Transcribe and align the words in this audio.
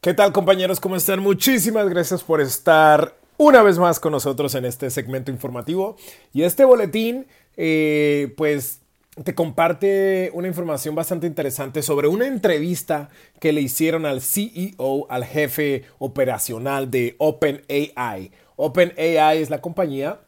¿Qué 0.00 0.14
tal 0.14 0.32
compañeros? 0.32 0.80
¿Cómo 0.80 0.96
están? 0.96 1.20
Muchísimas 1.20 1.88
gracias 1.88 2.24
por 2.24 2.40
estar 2.40 3.14
una 3.36 3.62
vez 3.62 3.78
más 3.78 4.00
con 4.00 4.10
nosotros 4.10 4.54
en 4.56 4.64
este 4.64 4.90
segmento 4.90 5.30
informativo. 5.30 5.96
Y 6.32 6.42
este 6.42 6.64
boletín, 6.64 7.26
eh, 7.56 8.34
pues 8.36 8.80
te 9.22 9.34
comparte 9.34 10.30
una 10.34 10.48
información 10.48 10.96
bastante 10.96 11.28
interesante 11.28 11.82
sobre 11.82 12.08
una 12.08 12.26
entrevista 12.26 13.10
que 13.38 13.52
le 13.52 13.60
hicieron 13.60 14.04
al 14.04 14.22
CEO, 14.22 15.06
al 15.08 15.24
jefe 15.24 15.84
operacional 15.98 16.90
de 16.90 17.14
OpenAI. 17.18 18.32
OpenAI 18.56 19.38
es 19.40 19.50
la 19.50 19.60
compañía 19.60 20.18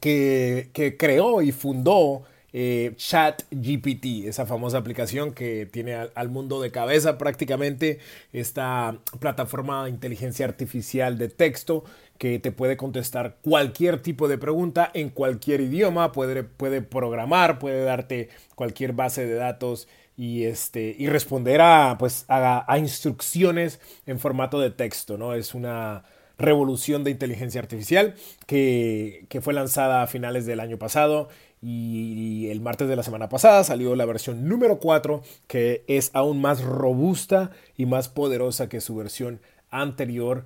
que, 0.00 0.70
que 0.72 0.96
creó 0.96 1.42
y 1.42 1.50
fundó 1.50 2.22
eh, 2.52 2.92
ChatGPT, 2.96 4.26
esa 4.26 4.44
famosa 4.46 4.78
aplicación 4.78 5.32
que 5.32 5.66
tiene 5.66 5.94
al, 5.94 6.28
mundo 6.28 6.60
de 6.60 6.70
cabeza 6.70 7.18
prácticamente, 7.18 7.98
esta 8.32 8.98
plataforma 9.20 9.84
de 9.84 9.90
inteligencia 9.90 10.46
artificial 10.46 11.16
de 11.18 11.28
texto 11.28 11.84
que 12.18 12.38
te 12.38 12.52
puede 12.52 12.76
contestar 12.76 13.38
cualquier 13.42 14.00
tipo 14.00 14.28
de 14.28 14.38
pregunta 14.38 14.90
en 14.94 15.08
cualquier 15.08 15.60
idioma, 15.60 16.12
puede, 16.12 16.44
puede 16.44 16.82
programar, 16.82 17.58
puede 17.58 17.84
darte 17.84 18.28
cualquier 18.54 18.92
base 18.92 19.26
de 19.26 19.34
datos 19.34 19.88
y, 20.16 20.44
este, 20.44 20.94
y 20.98 21.08
responder 21.08 21.60
a, 21.60 21.96
pues, 21.98 22.26
a, 22.28 22.78
instrucciones 22.78 23.80
en 24.06 24.18
formato 24.18 24.60
de 24.60 24.70
texto, 24.70 25.16
¿no? 25.16 25.34
Es 25.34 25.54
una 25.54 26.04
revolución 26.38 27.02
de 27.02 27.10
inteligencia 27.10 27.60
artificial 27.60 28.14
que, 28.46 29.26
que, 29.28 29.40
fue 29.40 29.54
lanzada 29.54 30.02
a 30.02 30.06
finales 30.06 30.44
del 30.46 30.60
año 30.60 30.78
pasado 30.78 31.28
y 31.62 32.48
el 32.50 32.60
martes 32.60 32.88
de 32.88 32.96
la 32.96 33.04
semana 33.04 33.28
pasada 33.28 33.62
salió 33.62 33.94
la 33.94 34.04
versión 34.04 34.48
número 34.48 34.78
4 34.78 35.22
que 35.46 35.84
es 35.86 36.10
aún 36.12 36.40
más 36.40 36.62
robusta 36.62 37.52
y 37.76 37.86
más 37.86 38.08
poderosa 38.08 38.68
que 38.68 38.80
su 38.80 38.96
versión 38.96 39.40
anterior 39.70 40.44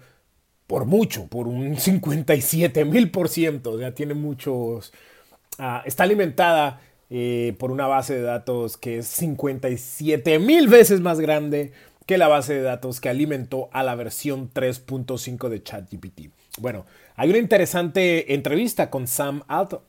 por 0.67 0.85
mucho, 0.85 1.27
por 1.27 1.47
un 1.49 1.77
57 1.77 2.85
mil 2.85 3.11
por 3.11 3.29
ciento, 3.29 3.73
o 3.73 3.79
sea, 3.79 3.95
tiene 3.95 4.15
muchos, 4.15 4.93
uh, 5.59 5.81
está 5.85 6.05
alimentada 6.05 6.81
eh, 7.09 7.55
por 7.59 7.71
una 7.71 7.87
base 7.87 8.15
de 8.15 8.23
datos 8.23 8.77
que 8.77 8.99
es 8.99 9.07
57 9.07 10.39
mil 10.39 10.69
veces 10.69 11.01
más 11.01 11.21
grande 11.21 11.73
que 12.05 12.19
la 12.19 12.29
base 12.29 12.55
de 12.55 12.63
datos 12.63 13.01
que 13.01 13.09
alimentó 13.09 13.69
a 13.73 13.83
la 13.83 13.95
versión 13.95 14.51
3.5 14.53 15.49
de 15.49 15.63
ChatGPT. 15.63 16.31
Bueno, 16.59 16.85
hay 17.17 17.31
una 17.31 17.39
interesante 17.39 18.35
entrevista 18.35 18.91
con 18.91 19.07
Sam 19.07 19.43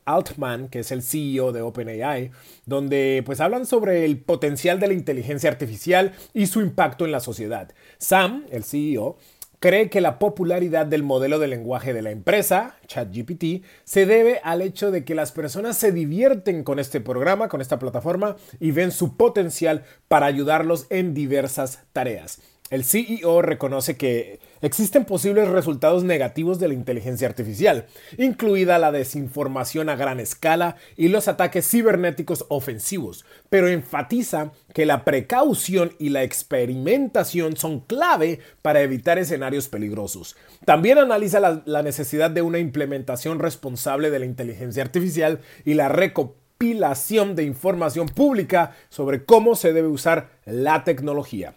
Altman, 0.06 0.70
que 0.70 0.80
es 0.80 0.92
el 0.92 1.04
CEO 1.04 1.52
de 1.52 1.62
OpenAI, 1.62 2.32
donde 2.66 3.22
pues 3.26 3.42
hablan 3.42 3.66
sobre 3.66 4.06
el 4.06 4.18
potencial 4.20 4.80
de 4.80 4.88
la 4.88 4.94
inteligencia 4.94 5.50
artificial 5.50 6.14
y 6.34 6.48
su 6.48 6.62
impacto 6.62 7.04
en 7.04 7.12
la 7.12 7.20
sociedad. 7.20 7.74
Sam, 7.98 8.46
el 8.50 8.64
CEO, 8.64 9.18
cree 9.60 9.90
que 9.90 10.02
la 10.02 10.20
popularidad 10.20 10.86
del 10.86 11.04
modelo 11.04 11.40
de 11.40 11.48
lenguaje 11.48 11.94
de 11.94 12.02
la 12.02 12.12
empresa, 12.12 12.78
ChatGPT, 12.88 13.66
se 13.84 14.06
debe 14.06 14.40
al 14.44 14.62
hecho 14.62 14.92
de 14.92 15.04
que 15.04 15.16
las 15.16 15.34
personas 15.34 15.78
se 15.78 15.92
divierten 15.92 16.64
con 16.64 16.80
este 16.80 17.02
programa, 17.02 17.50
con 17.50 17.60
esta 17.60 17.80
plataforma, 17.80 18.38
y 18.60 18.72
ven 18.72 18.92
su 18.92 19.18
potencial 19.18 19.84
para 20.08 20.28
ayudarlos 20.28 20.88
en 20.90 21.14
diversas 21.14 21.84
tareas. 21.92 22.40
El 22.70 22.84
CEO 22.84 23.42
reconoce 23.42 23.96
que 23.96 24.40
existen 24.62 25.06
posibles 25.06 25.48
resultados 25.48 26.04
negativos 26.04 26.60
de 26.60 26.68
la 26.68 26.74
inteligencia 26.74 27.26
artificial, 27.26 27.86
incluida 28.18 28.78
la 28.78 28.92
desinformación 28.92 29.88
a 29.88 29.96
gran 29.96 30.20
escala 30.20 30.76
y 30.98 31.08
los 31.08 31.30
ataques 31.30 31.70
cibernéticos 31.70 32.46
ofensivos, 32.50 33.26
pero 33.50 33.70
enfatiza 33.70 34.52
que 34.74 34.86
la 34.86 35.06
precaución 35.06 35.94
y 35.98 36.10
la 36.10 36.24
experimentación 36.24 37.56
son 37.56 37.80
clave 37.80 38.40
para 38.62 38.82
evitar 38.82 39.18
escenarios 39.18 39.70
peligrosos. 39.70 40.36
También 40.66 40.98
analiza 40.98 41.40
la, 41.40 41.84
necesidad 41.84 42.32
de 42.32 42.42
una 42.42 42.60
implementación 42.60 43.40
responsable 43.40 44.10
de 44.10 44.20
la 44.20 44.26
inteligencia 44.26 44.84
artificial 44.84 45.40
y 45.64 45.76
la 45.76 45.88
recopilación 45.88 47.38
de 47.38 47.44
información 47.44 48.08
pública 48.08 48.76
sobre 48.90 49.24
cómo 49.24 49.56
se 49.56 49.72
debe 49.72 49.88
usar 49.88 50.32
la 50.46 50.84
tecnología. 50.84 51.54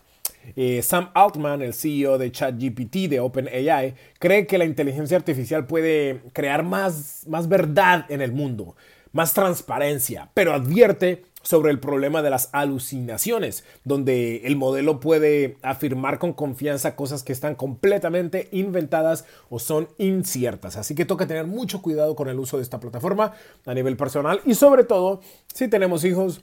Eh, 0.56 0.82
Sam 0.82 1.10
Altman, 1.14 1.62
el 1.62 1.74
CEO 1.74 2.18
de 2.18 2.32
ChatGPT 2.32 3.08
de 3.08 3.20
OpenAI, 3.20 3.94
cree 4.18 4.46
que 4.46 4.58
la 4.58 4.64
inteligencia 4.64 5.16
artificial 5.16 5.66
puede 5.66 6.20
crear 6.32 6.62
más, 6.62 7.24
más 7.28 7.48
verdad 7.48 8.06
en 8.08 8.20
el 8.20 8.32
mundo, 8.32 8.76
más 9.12 9.34
transparencia, 9.34 10.30
pero 10.34 10.52
advierte 10.52 11.24
sobre 11.42 11.70
el 11.70 11.80
problema 11.80 12.22
de 12.22 12.30
las 12.30 12.50
alucinaciones, 12.52 13.64
donde 13.84 14.42
el 14.44 14.56
modelo 14.56 15.00
puede 15.00 15.56
afirmar 15.62 16.18
con 16.18 16.32
confianza 16.32 16.96
cosas 16.96 17.22
que 17.22 17.32
están 17.32 17.54
completamente 17.54 18.48
inventadas 18.52 19.24
o 19.48 19.58
son 19.58 19.88
inciertas. 19.98 20.76
Así 20.76 20.94
que 20.94 21.06
toca 21.06 21.26
tener 21.26 21.46
mucho 21.46 21.80
cuidado 21.80 22.14
con 22.14 22.28
el 22.28 22.38
uso 22.38 22.58
de 22.58 22.62
esta 22.62 22.80
plataforma 22.80 23.32
a 23.64 23.74
nivel 23.74 23.96
personal 23.96 24.40
y 24.44 24.54
sobre 24.54 24.84
todo 24.84 25.20
si 25.54 25.68
tenemos 25.68 26.04
hijos 26.04 26.42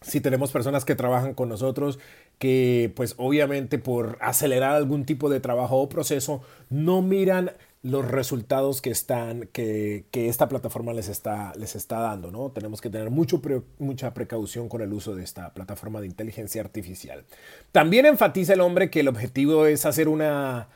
si 0.00 0.20
tenemos 0.20 0.50
personas 0.50 0.84
que 0.84 0.96
trabajan 0.96 1.32
con 1.32 1.48
nosotros 1.48 2.00
que 2.42 2.92
pues 2.96 3.14
obviamente 3.18 3.78
por 3.78 4.18
acelerar 4.20 4.72
algún 4.72 5.04
tipo 5.04 5.30
de 5.30 5.38
trabajo 5.38 5.76
o 5.76 5.88
proceso 5.88 6.42
no 6.70 7.00
miran 7.00 7.52
los 7.84 8.04
resultados 8.10 8.82
que 8.82 8.90
están 8.90 9.48
que, 9.52 10.06
que 10.10 10.28
esta 10.28 10.48
plataforma 10.48 10.92
les 10.92 11.08
está, 11.08 11.52
les 11.54 11.76
está 11.76 12.00
dando 12.00 12.32
no 12.32 12.50
tenemos 12.50 12.80
que 12.80 12.90
tener 12.90 13.10
mucho 13.10 13.40
mucha 13.78 14.12
precaución 14.12 14.68
con 14.68 14.80
el 14.80 14.92
uso 14.92 15.14
de 15.14 15.22
esta 15.22 15.54
plataforma 15.54 16.00
de 16.00 16.08
inteligencia 16.08 16.60
artificial. 16.62 17.22
También 17.70 18.06
enfatiza 18.06 18.54
el 18.54 18.60
hombre 18.60 18.90
que 18.90 18.98
el 18.98 19.08
objetivo 19.08 19.66
es 19.66 19.86
hacer 19.86 20.08
una 20.08 20.66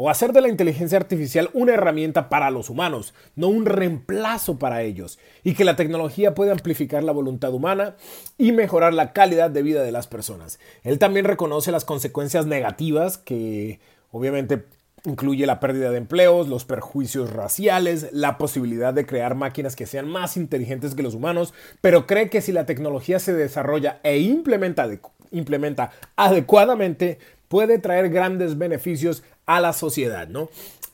o 0.00 0.08
hacer 0.08 0.32
de 0.32 0.40
la 0.40 0.48
inteligencia 0.48 0.96
artificial 0.96 1.50
una 1.54 1.74
herramienta 1.74 2.28
para 2.28 2.52
los 2.52 2.70
humanos, 2.70 3.14
no 3.34 3.48
un 3.48 3.66
reemplazo 3.66 4.56
para 4.56 4.82
ellos, 4.82 5.18
y 5.42 5.54
que 5.54 5.64
la 5.64 5.74
tecnología 5.74 6.36
puede 6.36 6.52
amplificar 6.52 7.02
la 7.02 7.10
voluntad 7.10 7.52
humana 7.52 7.96
y 8.38 8.52
mejorar 8.52 8.94
la 8.94 9.12
calidad 9.12 9.50
de 9.50 9.62
vida 9.62 9.82
de 9.82 9.90
las 9.90 10.06
personas. 10.06 10.60
Él 10.84 11.00
también 11.00 11.24
reconoce 11.24 11.72
las 11.72 11.84
consecuencias 11.84 12.46
negativas 12.46 13.18
que 13.18 13.80
obviamente 14.12 14.66
incluye 15.04 15.46
la 15.46 15.58
pérdida 15.58 15.90
de 15.90 15.98
empleos, 15.98 16.46
los 16.46 16.64
perjuicios 16.64 17.32
raciales, 17.32 18.10
la 18.12 18.38
posibilidad 18.38 18.94
de 18.94 19.04
crear 19.04 19.34
máquinas 19.34 19.74
que 19.74 19.86
sean 19.86 20.08
más 20.08 20.36
inteligentes 20.36 20.94
que 20.94 21.02
los 21.02 21.14
humanos, 21.14 21.54
pero 21.80 22.06
cree 22.06 22.30
que 22.30 22.40
si 22.40 22.52
la 22.52 22.66
tecnología 22.66 23.18
se 23.18 23.32
desarrolla 23.32 23.98
e 24.04 24.18
implementa, 24.18 24.88
implementa 25.32 25.90
adecuadamente, 26.14 27.18
puede 27.48 27.78
traer 27.78 28.10
grandes 28.10 28.56
beneficios 28.56 29.22
a 29.46 29.60
la 29.60 29.72
sociedad, 29.72 30.28
¿no? 30.28 30.48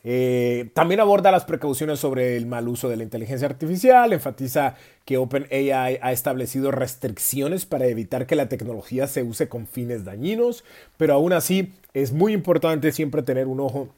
Eh, 0.07 0.69
también 0.75 1.01
aborda 1.01 1.31
las 1.31 1.47
precauciones 1.47 1.99
sobre 1.99 2.37
el 2.37 2.47
mal 2.47 2.69
uso 2.69 2.91
de 2.91 2.97
la 2.97 3.05
inteligencia 3.05 3.49
artificial, 3.49 4.13
enfatiza 4.13 4.77
que 5.07 5.17
OpenAI 5.17 5.99
ha 6.01 6.13
establecido 6.13 6.71
restricciones 6.71 7.65
para 7.65 7.87
evitar 7.87 8.27
que 8.27 8.37
la 8.37 8.51
tecnología 8.51 9.07
se 9.07 9.23
use 9.23 9.49
con 9.49 9.67
fines 9.67 10.05
dañinos, 10.05 10.63
pero 10.99 11.15
aún 11.15 11.33
así 11.33 11.73
es 11.95 12.13
muy 12.13 12.35
importante 12.35 12.93
siempre 12.93 13.23
tener 13.23 13.47
un 13.47 13.61
ojo 13.61 13.89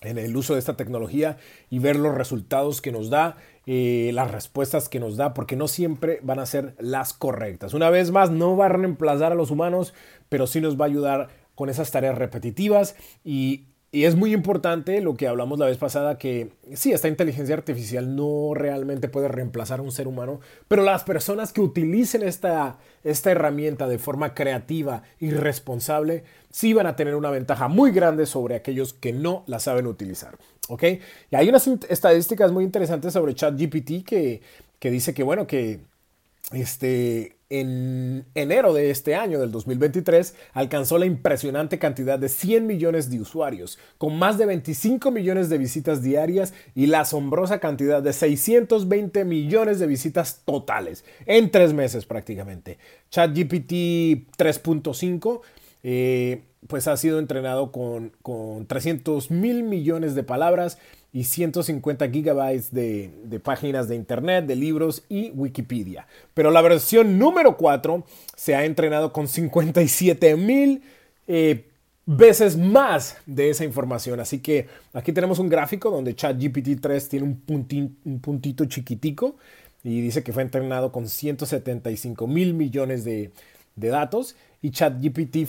en 0.00 0.18
el 0.18 0.36
uso 0.36 0.54
de 0.54 0.58
esta 0.58 0.76
tecnología 0.76 1.38
y 1.70 1.78
ver 1.78 1.96
los 1.96 2.14
resultados 2.14 2.80
que 2.80 2.92
nos 2.92 3.08
da, 3.08 3.36
eh, 3.66 4.10
las 4.12 4.30
respuestas 4.30 4.88
que 4.88 5.00
nos 5.00 5.16
da, 5.16 5.34
porque 5.34 5.56
no 5.56 5.68
siempre 5.68 6.18
van 6.22 6.40
a 6.40 6.46
ser 6.46 6.74
las 6.78 7.14
correctas. 7.14 7.74
Una 7.74 7.90
vez 7.90 8.10
más, 8.10 8.30
no 8.30 8.56
va 8.56 8.66
a 8.66 8.70
reemplazar 8.70 9.32
a 9.32 9.36
los 9.36 9.50
humanos, 9.50 9.94
pero 10.28 10.46
sí 10.46 10.60
nos 10.60 10.78
va 10.78 10.84
a 10.84 10.88
ayudar 10.88 11.28
con 11.54 11.68
esas 11.68 11.90
tareas 11.90 12.16
repetitivas 12.16 12.96
y 13.24 13.66
y 13.94 14.06
es 14.06 14.16
muy 14.16 14.32
importante 14.34 15.00
lo 15.00 15.14
que 15.14 15.28
hablamos 15.28 15.60
la 15.60 15.66
vez 15.66 15.78
pasada, 15.78 16.18
que 16.18 16.50
sí, 16.72 16.90
esta 16.90 17.06
inteligencia 17.06 17.54
artificial 17.54 18.16
no 18.16 18.50
realmente 18.52 19.08
puede 19.08 19.28
reemplazar 19.28 19.78
a 19.78 19.82
un 19.82 19.92
ser 19.92 20.08
humano, 20.08 20.40
pero 20.66 20.82
las 20.82 21.04
personas 21.04 21.52
que 21.52 21.60
utilicen 21.60 22.24
esta, 22.24 22.78
esta 23.04 23.30
herramienta 23.30 23.86
de 23.86 23.98
forma 23.98 24.34
creativa 24.34 25.04
y 25.20 25.30
responsable, 25.30 26.24
sí 26.50 26.72
van 26.72 26.88
a 26.88 26.96
tener 26.96 27.14
una 27.14 27.30
ventaja 27.30 27.68
muy 27.68 27.92
grande 27.92 28.26
sobre 28.26 28.56
aquellos 28.56 28.94
que 28.94 29.12
no 29.12 29.44
la 29.46 29.60
saben 29.60 29.86
utilizar. 29.86 30.38
¿Ok? 30.68 30.82
Y 31.30 31.36
hay 31.36 31.48
unas 31.48 31.64
estadísticas 31.88 32.50
muy 32.50 32.64
interesantes 32.64 33.12
sobre 33.12 33.36
ChatGPT 33.36 34.04
que, 34.04 34.42
que 34.80 34.90
dice 34.90 35.14
que, 35.14 35.22
bueno, 35.22 35.46
que 35.46 35.78
este, 36.50 37.33
en 37.50 38.26
enero 38.34 38.72
de 38.72 38.90
este 38.90 39.14
año, 39.14 39.40
del 39.40 39.50
2023, 39.50 40.34
alcanzó 40.52 40.98
la 40.98 41.06
impresionante 41.06 41.78
cantidad 41.78 42.18
de 42.18 42.28
100 42.28 42.66
millones 42.66 43.10
de 43.10 43.20
usuarios, 43.20 43.78
con 43.98 44.18
más 44.18 44.38
de 44.38 44.46
25 44.46 45.10
millones 45.10 45.48
de 45.48 45.58
visitas 45.58 46.02
diarias 46.02 46.54
y 46.74 46.86
la 46.86 47.00
asombrosa 47.00 47.60
cantidad 47.60 48.02
de 48.02 48.12
620 48.12 49.24
millones 49.24 49.78
de 49.78 49.86
visitas 49.86 50.42
totales 50.44 51.04
en 51.26 51.50
tres 51.50 51.72
meses 51.72 52.06
prácticamente. 52.06 52.78
ChatGPT 53.10 54.36
3.5 54.36 55.40
eh, 55.86 56.42
pues 56.66 56.88
ha 56.88 56.96
sido 56.96 57.18
entrenado 57.18 57.72
con, 57.72 58.12
con 58.22 58.66
300 58.66 59.30
mil 59.30 59.62
millones 59.62 60.14
de 60.14 60.22
palabras 60.22 60.78
y 61.14 61.24
150 61.24 62.10
gigabytes 62.10 62.72
de, 62.72 63.40
páginas 63.42 63.86
de 63.86 63.94
internet, 63.94 64.46
de 64.46 64.56
libros 64.56 65.04
y 65.08 65.30
Wikipedia. 65.30 66.08
Pero 66.34 66.50
la 66.50 66.60
versión 66.60 67.20
número 67.20 67.56
4 67.56 68.04
se 68.34 68.56
ha 68.56 68.64
entrenado 68.64 69.12
con 69.12 69.28
57 69.28 70.34
mil 70.36 70.82
eh, 71.28 71.68
veces 72.04 72.56
más 72.56 73.16
de 73.26 73.50
esa 73.50 73.64
información. 73.64 74.18
Así 74.18 74.40
que 74.40 74.66
aquí 74.92 75.12
tenemos 75.12 75.38
un 75.38 75.48
gráfico 75.48 75.88
donde 75.88 76.16
ChatGPT 76.16 76.80
3 76.80 77.08
tiene 77.08 77.26
un, 77.26 77.94
un 78.04 78.20
puntito 78.20 78.64
chiquitico 78.64 79.36
y 79.84 80.00
dice 80.00 80.24
que 80.24 80.32
fue 80.32 80.42
entrenado 80.42 80.90
con 80.90 81.08
175 81.08 82.26
mil 82.26 82.54
millones 82.54 83.04
de, 83.04 83.30
de 83.76 83.88
datos 83.88 84.34
y 84.62 84.70
ChatGPT 84.70 85.48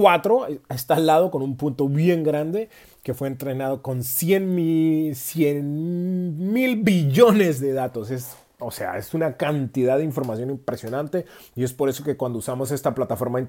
4 0.00 0.46
está 0.70 0.94
al 0.94 1.06
lado 1.06 1.30
con 1.30 1.42
un 1.42 1.58
punto 1.58 1.86
bien 1.88 2.24
grande 2.24 2.70
que 3.02 3.12
fue 3.12 3.28
entrenado 3.28 3.82
con 3.82 4.02
100 4.02 4.54
mil, 4.54 5.14
100 5.14 6.52
mil 6.52 6.76
billones 6.82 7.60
de 7.60 7.74
datos. 7.74 8.10
Es, 8.10 8.34
o 8.58 8.70
sea, 8.70 8.96
es 8.96 9.12
una 9.12 9.36
cantidad 9.36 9.98
de 9.98 10.04
información 10.04 10.48
impresionante 10.48 11.26
y 11.54 11.64
es 11.64 11.74
por 11.74 11.90
eso 11.90 12.02
que 12.02 12.16
cuando 12.16 12.38
usamos 12.38 12.70
esta 12.70 12.94
plataforma 12.94 13.46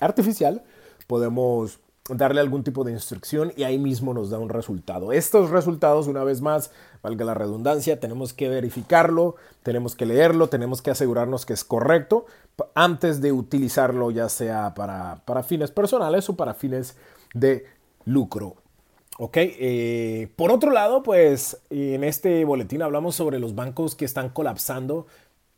artificial 0.00 0.62
podemos 1.06 1.78
darle 2.14 2.40
algún 2.40 2.64
tipo 2.64 2.84
de 2.84 2.92
instrucción 2.92 3.52
y 3.56 3.64
ahí 3.64 3.78
mismo 3.78 4.14
nos 4.14 4.30
da 4.30 4.38
un 4.38 4.48
resultado. 4.48 5.12
Estos 5.12 5.50
resultados, 5.50 6.06
una 6.06 6.24
vez 6.24 6.40
más, 6.40 6.70
valga 7.02 7.24
la 7.24 7.34
redundancia, 7.34 8.00
tenemos 8.00 8.32
que 8.32 8.48
verificarlo, 8.48 9.36
tenemos 9.62 9.96
que 9.96 10.06
leerlo, 10.06 10.48
tenemos 10.48 10.82
que 10.82 10.90
asegurarnos 10.90 11.46
que 11.46 11.52
es 11.52 11.64
correcto 11.64 12.26
antes 12.74 13.20
de 13.20 13.32
utilizarlo 13.32 14.10
ya 14.10 14.28
sea 14.28 14.74
para, 14.74 15.22
para 15.24 15.42
fines 15.42 15.70
personales 15.70 16.28
o 16.28 16.36
para 16.36 16.54
fines 16.54 16.96
de 17.34 17.66
lucro. 18.04 18.56
Ok, 19.18 19.36
eh, 19.36 20.32
por 20.36 20.50
otro 20.50 20.70
lado, 20.70 21.02
pues 21.02 21.60
en 21.70 22.02
este 22.02 22.44
boletín 22.44 22.82
hablamos 22.82 23.14
sobre 23.14 23.38
los 23.38 23.54
bancos 23.54 23.94
que 23.94 24.06
están 24.06 24.30
colapsando 24.30 25.06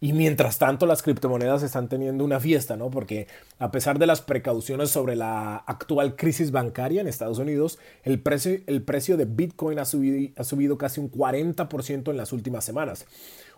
y 0.04 0.12
mientras 0.12 0.58
tanto 0.58 0.84
las 0.84 1.02
criptomonedas 1.02 1.62
están 1.62 1.88
teniendo 1.88 2.26
una 2.26 2.38
fiesta, 2.38 2.76
¿no? 2.76 2.90
Porque 2.90 3.26
a 3.58 3.70
pesar 3.70 3.98
de 3.98 4.06
las 4.06 4.20
precauciones 4.20 4.90
sobre 4.90 5.16
la 5.16 5.56
actual 5.56 6.14
crisis 6.14 6.50
bancaria 6.50 7.00
en 7.00 7.06
Estados 7.06 7.38
Unidos, 7.38 7.78
el 8.02 8.20
precio, 8.20 8.60
el 8.66 8.82
precio 8.82 9.16
de 9.16 9.24
Bitcoin 9.24 9.78
ha 9.78 9.86
subido, 9.86 10.30
ha 10.36 10.44
subido 10.44 10.76
casi 10.76 11.00
un 11.00 11.10
40% 11.10 12.10
en 12.10 12.18
las 12.18 12.34
últimas 12.34 12.66
semanas. 12.66 13.06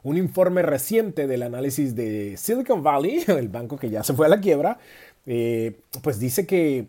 Un 0.05 0.19
informe 0.19 0.63
reciente 0.63 1.27
del 1.27 1.43
análisis 1.43 1.97
de 1.97 2.37
Silicon 2.37 2.81
Valley, 2.81 3.25
el 3.27 3.49
banco 3.49 3.77
que 3.77 3.91
ya 3.91 4.05
se 4.05 4.15
fue 4.15 4.27
a 4.27 4.29
la 4.29 4.41
quiebra, 4.41 4.79
eh, 5.27 5.81
pues 6.01 6.21
dice 6.21 6.47
que 6.47 6.87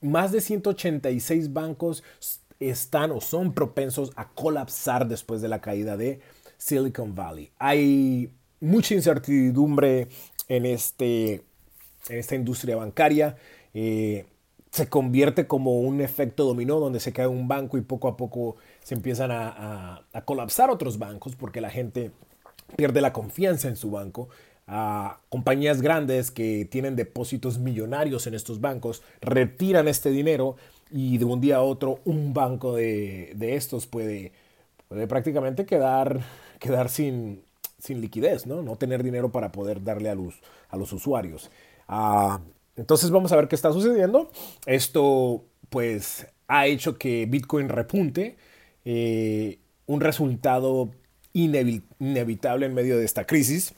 más 0.00 0.32
de 0.32 0.40
186 0.40 1.52
bancos 1.52 2.02
están 2.58 3.12
o 3.12 3.20
son 3.20 3.52
propensos 3.52 4.10
a 4.16 4.30
colapsar 4.30 5.06
después 5.06 5.40
de 5.42 5.46
la 5.46 5.60
caída 5.60 5.96
de 5.96 6.18
Silicon 6.58 7.14
Valley. 7.14 7.52
Hay 7.60 8.32
mucha 8.60 8.94
incertidumbre 8.94 10.08
en, 10.48 10.66
este, 10.66 11.42
en 12.08 12.18
esta 12.18 12.34
industria 12.34 12.76
bancaria. 12.76 13.36
Eh, 13.74 14.24
se 14.76 14.90
convierte 14.90 15.46
como 15.46 15.80
un 15.80 16.02
efecto 16.02 16.44
dominó 16.44 16.78
donde 16.78 17.00
se 17.00 17.10
cae 17.10 17.26
un 17.26 17.48
banco 17.48 17.78
y 17.78 17.80
poco 17.80 18.08
a 18.08 18.16
poco 18.18 18.56
se 18.82 18.94
empiezan 18.94 19.30
a, 19.32 20.02
colapsar 20.26 20.68
otros 20.68 20.98
bancos 20.98 21.34
porque 21.34 21.62
la 21.62 21.70
gente 21.70 22.10
pierde 22.76 23.00
la 23.00 23.14
confianza 23.14 23.68
en 23.68 23.76
su 23.76 23.90
banco. 23.90 24.28
A 24.66 25.20
compañías 25.30 25.80
grandes 25.80 26.30
que 26.30 26.66
tienen 26.66 26.94
depósitos 26.94 27.58
millonarios 27.58 28.26
en 28.26 28.34
estos 28.34 28.60
bancos 28.60 29.02
retiran 29.22 29.88
este 29.88 30.10
dinero 30.10 30.56
y 30.90 31.16
de 31.16 31.24
un 31.24 31.40
día 31.40 31.56
a 31.56 31.62
otro 31.62 32.00
un 32.04 32.34
banco 32.34 32.74
de, 32.74 33.34
estos 33.40 33.86
puede, 33.86 34.32
puede 34.88 35.06
prácticamente 35.06 35.64
quedar, 35.64 36.20
quedar 36.58 36.90
sin, 36.90 37.45
sin 37.86 38.00
liquidez, 38.00 38.46
¿no? 38.46 38.62
No 38.62 38.76
tener 38.76 39.02
dinero 39.02 39.30
para 39.30 39.52
poder 39.52 39.82
darle 39.82 40.10
a 40.10 40.14
los, 40.14 40.34
a 40.68 40.76
los 40.76 40.92
usuarios. 40.92 41.50
Ah, 41.88 42.40
entonces 42.76 43.10
vamos 43.10 43.32
a 43.32 43.36
ver 43.36 43.48
qué 43.48 43.54
está 43.54 43.72
sucediendo. 43.72 44.30
Esto 44.66 45.44
pues 45.70 46.26
ha 46.48 46.66
hecho 46.66 46.98
que 46.98 47.26
Bitcoin 47.26 47.68
repunte. 47.68 48.36
Eh, 48.84 49.58
un 49.86 50.00
resultado 50.00 50.90
inevitable 51.32 52.66
en 52.66 52.74
medio 52.74 52.98
de 52.98 53.04
esta 53.04 53.24
crisis. 53.24 53.74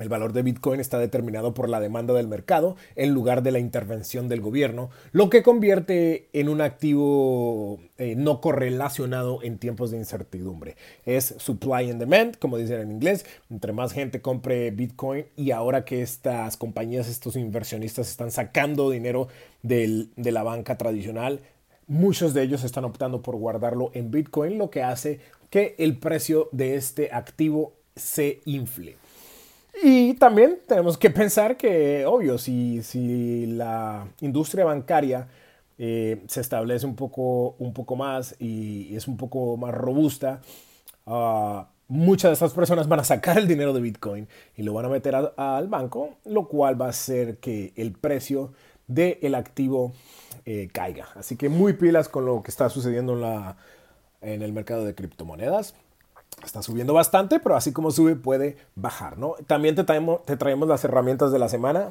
El 0.00 0.08
valor 0.08 0.32
de 0.32 0.42
Bitcoin 0.42 0.80
está 0.80 0.98
determinado 0.98 1.52
por 1.52 1.68
la 1.68 1.78
demanda 1.78 2.14
del 2.14 2.26
mercado 2.26 2.74
en 2.96 3.12
lugar 3.12 3.42
de 3.42 3.52
la 3.52 3.58
intervención 3.58 4.28
del 4.28 4.40
gobierno, 4.40 4.88
lo 5.12 5.28
que 5.28 5.42
convierte 5.42 6.28
en 6.32 6.48
un 6.48 6.62
activo 6.62 7.78
eh, 7.98 8.14
no 8.16 8.40
correlacionado 8.40 9.42
en 9.42 9.58
tiempos 9.58 9.90
de 9.90 9.98
incertidumbre. 9.98 10.76
Es 11.04 11.34
supply 11.38 11.90
and 11.90 12.00
demand, 12.00 12.36
como 12.36 12.56
dicen 12.56 12.80
en 12.80 12.90
inglés. 12.90 13.26
Entre 13.50 13.74
más 13.74 13.92
gente 13.92 14.22
compre 14.22 14.70
Bitcoin 14.70 15.26
y 15.36 15.50
ahora 15.50 15.84
que 15.84 16.00
estas 16.00 16.56
compañías, 16.56 17.06
estos 17.06 17.36
inversionistas 17.36 18.08
están 18.08 18.30
sacando 18.30 18.90
dinero 18.90 19.28
de 19.62 20.08
la 20.16 20.42
banca 20.42 20.78
tradicional, 20.78 21.40
muchos 21.86 22.32
de 22.32 22.42
ellos 22.42 22.64
están 22.64 22.86
optando 22.86 23.20
por 23.20 23.36
guardarlo 23.36 23.90
en 23.92 24.10
Bitcoin, 24.10 24.56
lo 24.56 24.70
que 24.70 24.82
hace 24.82 25.20
que 25.50 25.74
el 25.78 25.98
precio 25.98 26.48
de 26.52 26.76
este 26.76 27.10
activo 27.12 27.74
se 27.96 28.40
infle. 28.46 28.99
Y 29.82 30.14
también 30.14 30.58
tenemos 30.66 30.98
que 30.98 31.10
pensar 31.10 31.56
que, 31.56 32.04
obvio, 32.04 32.36
si, 32.36 32.82
si 32.82 33.46
la 33.46 34.06
industria 34.20 34.64
bancaria 34.64 35.28
eh, 35.78 36.22
se 36.28 36.42
establece 36.42 36.84
un 36.84 36.96
poco, 36.96 37.56
un 37.58 37.72
poco 37.72 37.96
más 37.96 38.36
y 38.38 38.94
es 38.94 39.08
un 39.08 39.16
poco 39.16 39.56
más 39.56 39.72
robusta, 39.72 40.42
uh, 41.06 41.62
muchas 41.88 42.28
de 42.30 42.32
estas 42.34 42.52
personas 42.52 42.88
van 42.88 43.00
a 43.00 43.04
sacar 43.04 43.38
el 43.38 43.48
dinero 43.48 43.72
de 43.72 43.80
Bitcoin 43.80 44.28
y 44.56 44.62
lo 44.62 44.74
van 44.74 44.84
a 44.84 44.88
meter 44.90 45.14
al 45.14 45.68
banco, 45.68 46.10
lo 46.26 46.46
cual 46.46 46.80
va 46.80 46.86
a 46.86 46.90
hacer 46.90 47.38
que 47.38 47.72
el 47.76 47.92
precio 47.92 48.52
del 48.86 49.34
activo 49.34 49.92
eh, 50.44 50.68
caiga. 50.72 51.08
Así 51.14 51.36
que 51.36 51.48
muy 51.48 51.72
pilas 51.72 52.08
con 52.08 52.26
lo 52.26 52.42
que 52.42 52.50
está 52.50 52.68
sucediendo 52.68 53.14
en, 53.14 53.22
la, 53.22 53.56
en 54.20 54.42
el 54.42 54.52
mercado 54.52 54.84
de 54.84 54.94
criptomonedas. 54.94 55.74
Está 56.44 56.62
subiendo 56.62 56.94
bastante, 56.94 57.38
pero 57.38 57.56
así 57.56 57.72
como 57.72 57.90
sube 57.90 58.16
puede 58.16 58.56
bajar, 58.74 59.18
¿no? 59.18 59.34
También 59.46 59.74
te 59.74 59.84
traemos, 59.84 60.68
las 60.68 60.84
herramientas 60.84 61.32
de 61.32 61.38
la 61.38 61.48
semana 61.48 61.90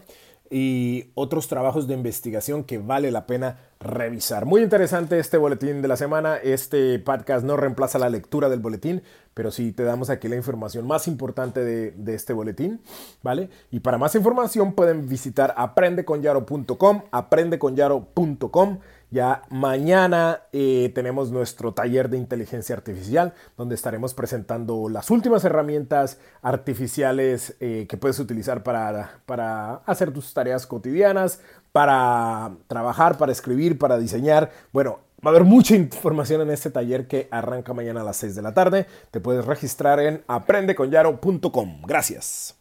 y 0.49 1.11
otros 1.13 1.47
trabajos 1.47 1.87
de 1.87 1.93
investigación 1.93 2.63
que 2.63 2.79
vale 2.79 3.11
la 3.11 3.27
pena 3.27 3.59
revisar. 3.79 4.45
Muy 4.45 4.63
interesante 4.63 5.19
este 5.19 5.37
boletín 5.37 5.83
de 5.83 5.87
la 5.87 5.95
semana. 5.95 6.37
Este 6.37 6.97
podcast 6.97 7.45
no 7.45 7.55
reemplaza 7.55 7.99
la 7.99 8.09
lectura 8.09 8.49
del 8.49 8.59
boletín, 8.59 9.03
pero 9.35 9.51
sí 9.51 9.71
te 9.71 9.83
damos 9.83 10.09
aquí 10.09 10.27
la 10.27 10.35
información 10.35 10.87
más 10.87 11.07
importante 11.07 11.63
de, 11.63 11.91
de 11.91 12.15
este 12.15 12.33
boletín, 12.33 12.81
¿vale? 13.21 13.49
Y 13.69 13.81
para 13.81 13.99
más 13.99 14.15
información 14.15 14.73
pueden 14.73 15.07
visitar 15.07 15.53
aprendeconyaro.com, 15.55 17.03
aprendeconyaro.com. 17.11 18.79
Ya 19.11 19.43
mañana 19.49 20.41
eh, 20.51 20.91
tenemos 20.93 21.31
nuestro 21.31 21.73
taller 21.73 22.09
de 22.09 22.17
inteligencia 22.17 22.75
artificial, 22.75 23.33
donde 23.57 23.75
estaremos 23.75 24.13
presentando 24.13 24.87
las 24.87 25.09
últimas 25.09 25.43
herramientas 25.45 26.19
artificiales 26.41 27.55
eh, 27.59 27.87
que 27.89 27.97
puedes 27.97 28.19
utilizar 28.19 28.63
para, 28.63 29.21
para 29.25 29.75
hacer 29.85 30.11
tus 30.13 30.33
tareas 30.33 30.67
cotidianas, 30.67 31.41
para 31.71 32.51
trabajar, 32.67 33.17
para 33.17 33.31
escribir, 33.31 33.79
para 33.79 33.97
diseñar. 33.97 34.51
Bueno, 34.71 34.99
Va 35.25 35.31
a 35.31 35.33
haber 35.35 35.43
mucha 35.43 35.75
información 35.75 36.39
en 36.39 36.49
este 36.49 36.71
taller 36.71 37.05
que 37.05 37.27
arranca 37.29 37.73
mañana 37.73 37.99
a 37.99 38.03
las 38.05 38.15
6 38.15 38.35
de 38.35 38.41
la 38.41 38.53
tarde. 38.53 38.87
Te 39.11 39.19
puedes 39.19 39.43
registrar 39.43 39.99
en 39.99 40.23
aprendeconyaro.com. 40.27 41.81
Gracias. 41.85 42.58